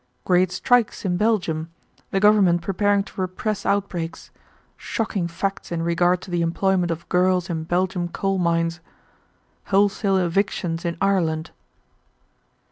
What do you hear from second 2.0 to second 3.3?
The government preparing to